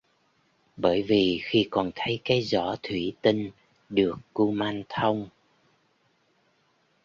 Bởi 0.77 1.03
vì 1.03 1.41
khi 1.43 1.67
còn 1.71 1.91
thấy 1.95 2.19
cái 2.25 2.41
giỏ 2.41 2.75
thủy 2.83 3.15
tinh 3.21 3.51
được 3.89 4.15
kumanthông 4.33 5.27